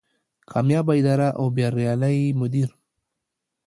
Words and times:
کاميابه 0.51 0.93
اداره 0.99 1.29
او 1.39 1.45
بريالی 1.55 2.33
مدير 2.39 2.69